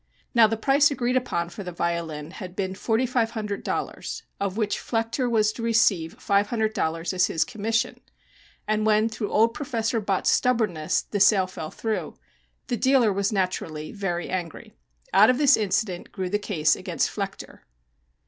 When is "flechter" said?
4.79-5.29, 17.11-17.59